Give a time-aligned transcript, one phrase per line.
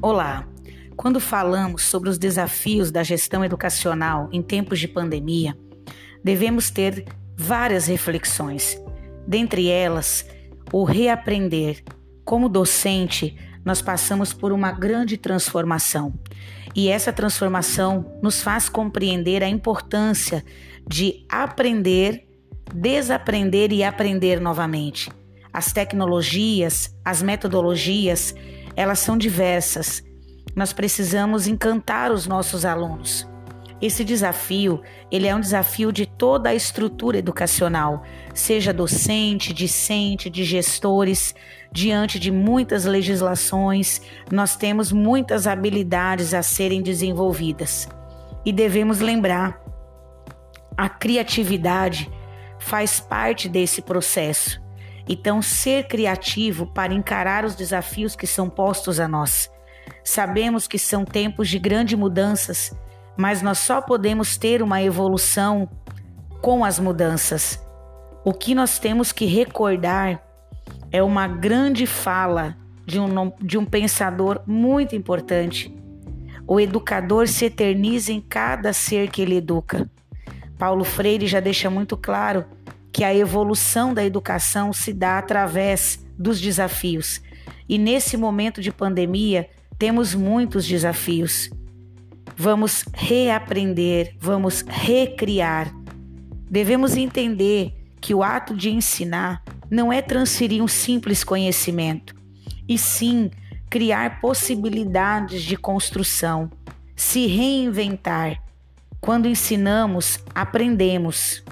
[0.00, 0.46] Olá!
[0.96, 5.58] Quando falamos sobre os desafios da gestão educacional em tempos de pandemia,
[6.22, 7.04] devemos ter
[7.36, 8.80] várias reflexões.
[9.26, 10.24] Dentre elas,
[10.72, 11.82] o reaprender.
[12.24, 16.14] Como docente, nós passamos por uma grande transformação.
[16.76, 20.44] E essa transformação nos faz compreender a importância
[20.86, 22.24] de aprender,
[22.72, 25.10] desaprender e aprender novamente.
[25.52, 28.32] As tecnologias, as metodologias,
[28.78, 30.04] elas são diversas.
[30.54, 33.28] Nós precisamos encantar os nossos alunos.
[33.82, 40.44] Esse desafio, ele é um desafio de toda a estrutura educacional, seja docente, discente, de
[40.44, 41.34] gestores,
[41.72, 47.88] diante de muitas legislações, nós temos muitas habilidades a serem desenvolvidas.
[48.44, 49.60] E devemos lembrar,
[50.76, 52.08] a criatividade
[52.60, 54.67] faz parte desse processo.
[55.08, 59.50] Então, ser criativo para encarar os desafios que são postos a nós.
[60.04, 62.76] Sabemos que são tempos de grandes mudanças,
[63.16, 65.68] mas nós só podemos ter uma evolução
[66.42, 67.58] com as mudanças.
[68.24, 70.22] O que nós temos que recordar
[70.92, 75.74] é uma grande fala de um, de um pensador muito importante.
[76.46, 79.88] O educador se eterniza em cada ser que ele educa.
[80.58, 82.44] Paulo Freire já deixa muito claro
[82.98, 87.22] que a evolução da educação se dá através dos desafios.
[87.68, 91.48] E nesse momento de pandemia, temos muitos desafios.
[92.36, 95.72] Vamos reaprender, vamos recriar.
[96.50, 102.16] Devemos entender que o ato de ensinar não é transferir um simples conhecimento,
[102.68, 103.30] e sim
[103.70, 106.50] criar possibilidades de construção,
[106.96, 108.42] se reinventar.
[109.00, 111.44] Quando ensinamos, aprendemos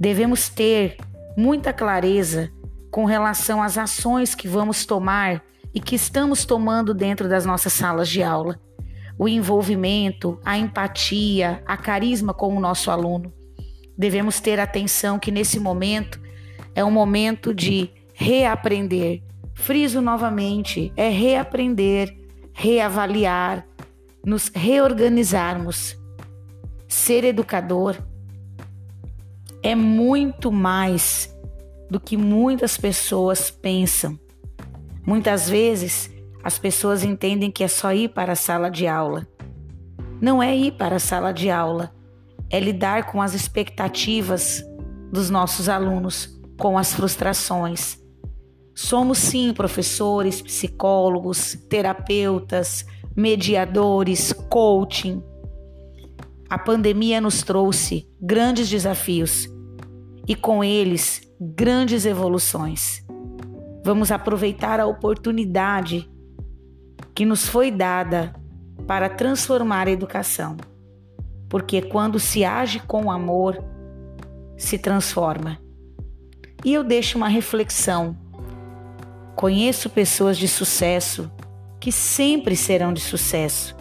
[0.00, 0.96] devemos ter
[1.36, 2.50] muita clareza
[2.90, 8.08] com relação às ações que vamos tomar e que estamos tomando dentro das nossas salas
[8.08, 8.58] de aula.
[9.18, 13.30] O envolvimento, a empatia, a carisma com o nosso aluno.
[13.96, 16.18] Devemos ter atenção que nesse momento
[16.74, 19.22] é um momento de reaprender.
[19.54, 22.16] Friso novamente, é reaprender,
[22.54, 23.66] reavaliar,
[24.24, 25.98] nos reorganizarmos.
[26.88, 27.98] Ser educador
[29.62, 31.34] é muito mais
[31.90, 34.18] do que muitas pessoas pensam.
[35.06, 36.10] Muitas vezes
[36.42, 39.26] as pessoas entendem que é só ir para a sala de aula.
[40.20, 41.92] Não é ir para a sala de aula,
[42.48, 44.62] é lidar com as expectativas
[45.10, 47.98] dos nossos alunos, com as frustrações.
[48.74, 55.22] Somos sim professores, psicólogos, terapeutas, mediadores, coaching,
[56.50, 59.48] a pandemia nos trouxe grandes desafios
[60.26, 63.06] e com eles grandes evoluções.
[63.84, 66.10] Vamos aproveitar a oportunidade
[67.14, 68.34] que nos foi dada
[68.84, 70.56] para transformar a educação,
[71.48, 73.62] porque quando se age com amor,
[74.56, 75.58] se transforma.
[76.64, 78.18] E eu deixo uma reflexão.
[79.36, 81.30] Conheço pessoas de sucesso
[81.78, 83.76] que sempre serão de sucesso.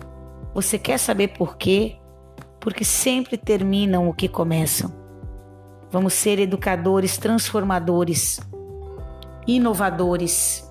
[0.53, 1.97] Você quer saber por quê?
[2.59, 4.93] Porque sempre terminam o que começam.
[5.91, 8.39] Vamos ser educadores transformadores,
[9.47, 10.68] inovadores